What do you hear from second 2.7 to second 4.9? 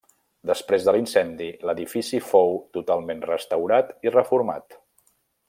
totalment restaurat i reformat.